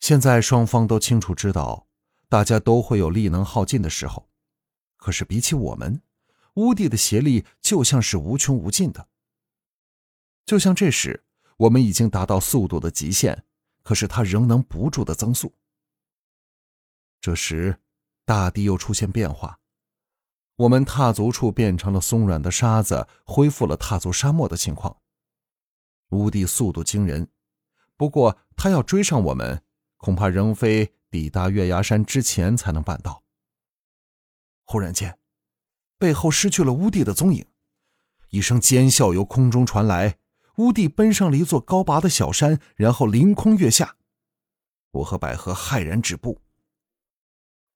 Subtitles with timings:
[0.00, 1.86] 现在双方都清楚知道，
[2.28, 4.28] 大家都会有力能耗尽的时候。
[4.96, 6.02] 可是比起我们，
[6.54, 9.08] 乌帝的邪力就像是无穷无尽的。
[10.44, 11.24] 就像这时，
[11.58, 13.44] 我们已经达到速度的极限，
[13.82, 15.54] 可是他仍能不住的增速。
[17.20, 17.78] 这时，
[18.24, 19.60] 大地又出现变化，
[20.56, 24.96] 我们踏足处变成了松软的沙子，恢复了踏足沙漠的情况。
[26.10, 27.28] 乌帝速度惊人，
[27.96, 29.62] 不过他要追上我们，
[30.00, 33.22] 恐怕仍非抵达月牙山之前才能办到。
[34.64, 35.18] 忽然间，
[35.98, 37.44] 背后失去了乌帝的踪影，
[38.30, 40.16] 一声尖啸由空中传来。
[40.56, 43.96] 乌帝奔上了一座高拔的小山，然后凌空跃下。
[44.90, 46.40] 我和百合骇然止步。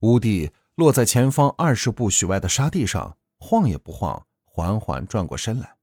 [0.00, 5.76] 乌帝落在前方二十步许外的沙地上，晃也不晃，缓缓转过身来，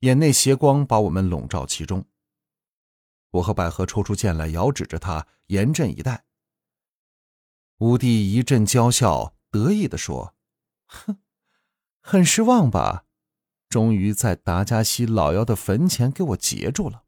[0.00, 2.04] 眼内斜光把我们笼罩其中。
[3.30, 6.24] 我和百合抽出剑来，遥指着他，严阵以待。
[7.78, 10.34] 乌帝一阵娇笑，得意地说
[10.86, 11.18] ：“哼，
[12.00, 13.04] 很失望吧？”
[13.68, 17.04] 终于在达加西老妖的坟前给我截住了。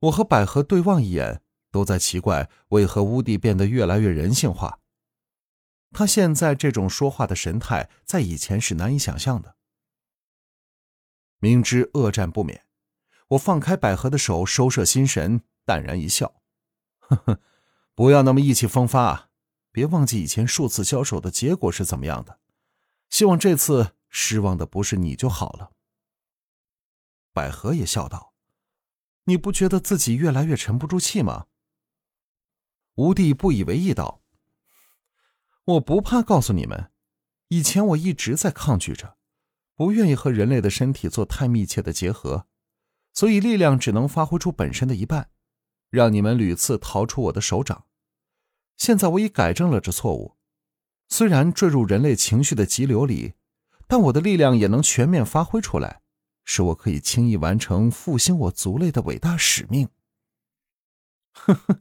[0.00, 4.80] 我和百合对望一眼，都在奇怪为何乌帝变得越来越人性化。
[5.90, 9.56] 他现在这种说话的神态，在以前是难以想象的。
[11.40, 12.66] 明知恶战不免，
[13.28, 16.42] 我放开百合的手，收摄心神，淡然一笑
[17.00, 17.40] ：“呵呵，
[17.94, 19.30] 不要那么意气风发，
[19.70, 22.40] 别忘记以前数次交手的结果是怎么样的。
[23.10, 25.72] 希望这次。”失望的不是你就好了。
[27.34, 28.32] 百合也笑道
[29.24, 31.44] ：“你不觉得自己越来越沉不住气吗？”
[32.96, 34.22] 吴帝不以为意道
[35.62, 36.90] ：“我不怕告诉你们，
[37.48, 39.18] 以前我一直在抗拒着，
[39.74, 42.46] 不愿意和人类的身体做太密切的结合，
[43.18, 45.28] 所以力量只能发挥出本身的一半，
[45.90, 47.86] 让你们屡次逃出我的手掌。
[48.76, 50.36] 现在我已改正了这错误，
[51.08, 53.34] 虽然坠入人类情绪的急流里。”
[53.90, 56.02] 但我的力量也能全面发挥出来，
[56.44, 59.88] 使我可以轻易完成复兴我族类的伟大使命。
[61.32, 61.80] 呵呵，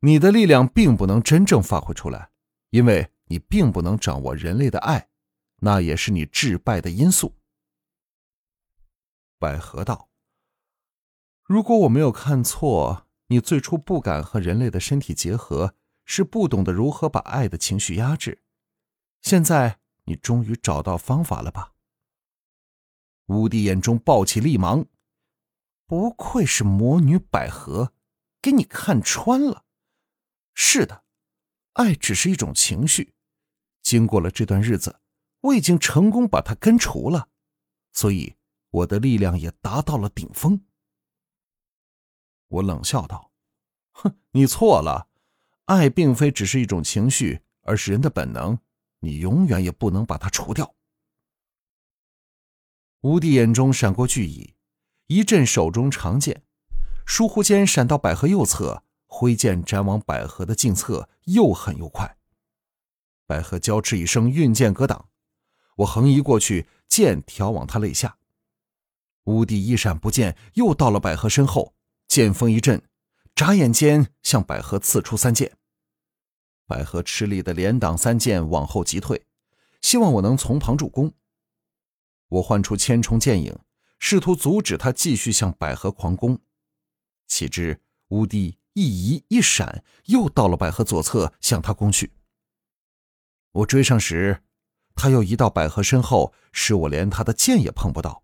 [0.00, 2.30] 你的力量并不能真正发挥出来，
[2.70, 5.08] 因为你并不能掌握人类的爱，
[5.56, 7.34] 那也是你致败的因素。
[9.38, 10.10] 百合道
[11.44, 15.74] ：“如果我没有看错，你最初不敢和人类的身体结合，
[16.04, 18.42] 是不懂得如何把爱的情绪压制。
[19.22, 21.72] 现在。”你终于找到方法了吧？
[23.28, 24.84] 乌迪眼中爆起厉芒，
[25.86, 27.94] 不愧是魔女百合，
[28.42, 29.64] 给你看穿了。
[30.52, 31.04] 是的，
[31.72, 33.14] 爱只是一种情绪。
[33.80, 35.00] 经过了这段日子，
[35.40, 37.30] 我已经成功把它根除了，
[37.94, 38.36] 所以
[38.72, 40.66] 我的力量也达到了顶峰。
[42.54, 43.30] 我冷笑道
[43.92, 45.08] ：“哼，你错了，
[45.66, 48.58] 爱并非只是一种情绪，而是人的本能。”
[49.04, 50.74] 你永远也不能把它除掉。
[53.02, 54.54] 吴帝眼中闪过惧意，
[55.08, 56.42] 一阵手中长剑，
[57.04, 62.16] 疏忽间闪到百合右侧，挥剑斩往百合的近侧，又狠又快。
[63.26, 65.10] 百合娇叱一声，运剑格挡，
[65.76, 68.16] 我横移过去，剑挑往他肋下。
[69.24, 71.74] 吴迪一闪不见，又到了百合身后，
[72.14, 72.80] 剑锋一震，
[73.34, 75.56] 眨眼间向百合刺出三剑。
[76.64, 79.26] 百合吃力的连挡三剑，往后急退，
[79.80, 81.12] 希望我能从旁助攻。
[82.28, 83.58] 我唤出千重剑影，
[83.98, 86.38] 试图阻止他继续向百合狂攻。
[87.26, 87.80] 岂知
[88.10, 92.12] 乌帝一移一闪，又到了百合左侧，向他攻去。
[93.50, 94.44] 我追上时，
[94.94, 98.23] 他又移到百合身后，使我连他的剑也碰不到。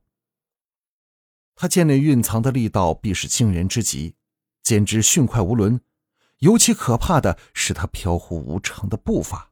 [1.61, 4.15] 他剑内蕴藏的力道，必是惊人之极，
[4.63, 5.79] 简直迅快无伦。
[6.39, 9.51] 尤其可怕的是他飘忽无常的步伐，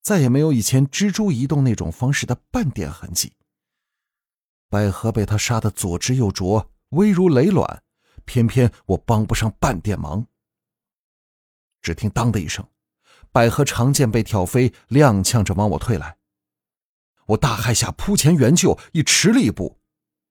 [0.00, 3.32] 再也没有以前蜘蛛移动那种方式的半点痕迹。
[4.68, 7.82] 百合被他杀得左支右拙，危如累卵，
[8.24, 10.28] 偏偏我帮不上半点忙。
[11.80, 12.64] 只听“当”的一声，
[13.32, 16.18] 百合长剑被挑飞，踉跄着往我退来。
[17.26, 19.80] 我大骇下扑前援救，已迟了一步，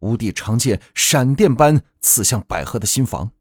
[0.02, 3.32] 无敌长剑闪电般刺向百合的心房。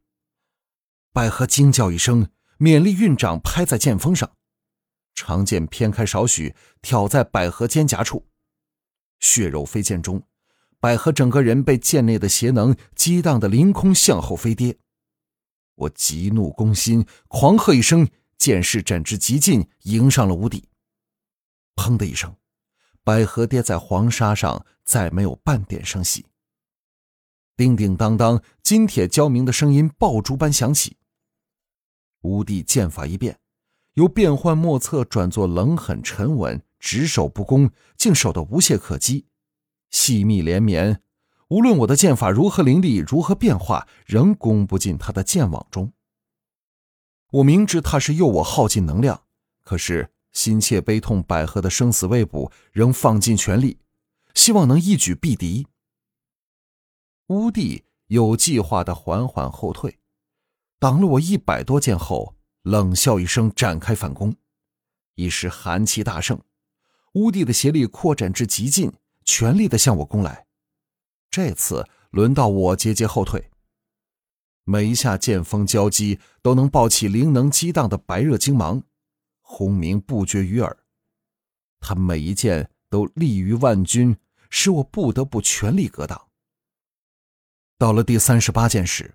[1.13, 2.31] 百合惊叫一声。
[2.61, 4.37] 勉力运掌拍在剑锋上，
[5.15, 8.27] 长剑偏开少许，挑在百合肩胛处，
[9.19, 10.23] 血肉飞溅中，
[10.79, 14.77] 百合整个人被剑内的邪能激荡的凌空向后飞跌。
[15.75, 18.07] 我急怒攻心，狂喝一声，
[18.37, 20.69] 剑势展至极尽，迎上了无底。
[21.77, 22.37] 砰的一声，
[23.03, 26.27] 百合跌在黄沙上，再没有半点声息。
[27.61, 30.97] 叮叮当当，金铁交鸣的声音爆竹般响起。
[32.23, 33.39] 吴帝剑法一变，
[33.93, 39.27] 由变幻莫测转作冷狠沉稳，只守不攻，竟守得无懈可击，
[39.91, 41.03] 细密连绵。
[41.49, 45.93] 无论我的剑法如何凌厉，如何变化，仍攻不进他的剑网中。
[47.33, 49.25] 我明知他是诱我耗尽能量，
[49.63, 53.77] 可是心切悲痛百合的生死未卜，仍放尽全力，
[54.33, 55.67] 希望能一举毙敌。
[57.31, 60.01] 乌帝有计划的缓缓后退，
[60.81, 64.35] 挡了我一百多剑后，冷笑一声，展开反攻。
[65.15, 66.41] 一时寒气大盛，
[67.13, 68.93] 乌帝的邪力扩展至极尽，
[69.25, 70.45] 全力的向我攻来。
[71.31, 73.49] 这次轮到我节节后退，
[74.65, 78.83] 每一下剑锋交击都能爆起灵能激荡的白热精芒，
[79.41, 80.77] 轰鸣不绝于耳。
[81.79, 84.17] 他每一剑都利于万钧，
[84.51, 86.30] 使我不得不全力格挡。
[87.81, 89.15] 到了第三十八剑时，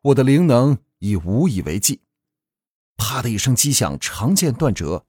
[0.00, 2.02] 我的灵能已无以为继，
[2.96, 5.06] 啪的一声击响，长剑断折。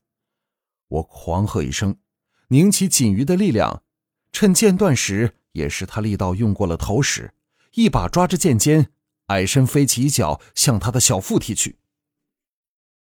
[0.87, 1.99] 我狂喝一声，
[2.47, 3.83] 凝起仅余的力量，
[4.31, 5.35] 趁剑断时。
[5.51, 7.35] 也是他力道用过了头时，
[7.75, 8.91] 一把抓着剑尖，
[9.27, 11.77] 矮身飞起一脚向他的小腹踢去。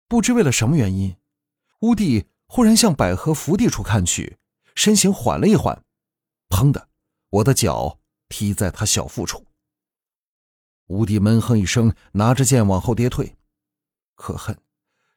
[0.07, 1.16] 不知为了什么原因，
[1.81, 4.38] 乌帝忽然向百合伏地处看去，
[4.74, 5.86] 身形缓了一缓，
[6.50, 6.90] 砰的，
[7.30, 9.45] 我的脚踢在他小腹处。
[10.88, 13.35] 吴迪闷哼一声，拿着剑往后跌退。
[14.15, 14.57] 可恨，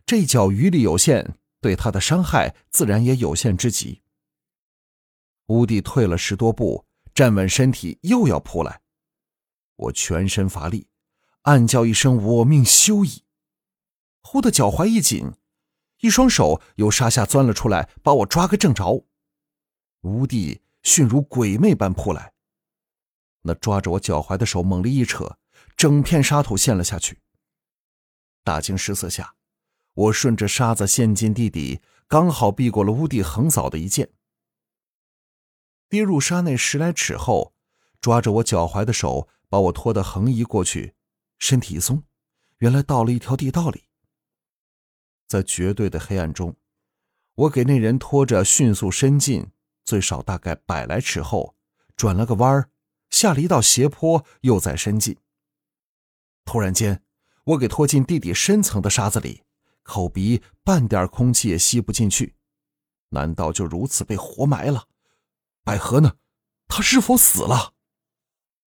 [0.05, 4.03] 这脚余力有限，对他的伤害自然也有限之极。
[5.47, 6.85] 吴帝退了十多步。
[7.15, 8.83] 站稳身体，又要扑来，
[9.77, 10.89] 我全身乏力，
[11.45, 13.23] 暗叫一声“我命休矣”。
[14.21, 15.33] 忽的脚踝一紧，
[16.01, 19.07] 一双手由沙下钻了出来，把我抓个正着。
[20.03, 22.35] 吴帝迅如鬼魅般扑来，
[23.41, 25.39] 那抓着我脚踝的手猛力一扯，
[25.77, 27.21] 整片沙土陷了下去。
[28.43, 29.35] 大惊失色下，
[29.95, 34.11] 我顺着沙子陷进地底，刚好避过了乌帝横扫的一剑。
[35.89, 37.55] 跌入沙内十来尺后，
[38.01, 40.95] 抓着我脚踝的手把我拖得横移过去，
[41.39, 42.03] 身体一松，
[42.59, 43.85] 原来到了一条地道里。
[45.29, 46.57] 在绝对的黑暗中，
[47.35, 49.51] 我给那人拖着迅速伸进，
[49.85, 51.57] 最少大概百来尺后，
[51.97, 52.71] 转了个弯儿，
[53.11, 55.19] 下了一道斜坡，又再伸进。
[56.47, 57.03] 突然间，
[57.45, 59.43] 我给拖进地底深层的沙子里，
[59.83, 62.37] 口鼻半点空气也吸不进去，
[63.11, 64.85] 难道就如此被活埋了？
[65.65, 66.15] 百合呢？
[66.69, 67.75] 她是否死了？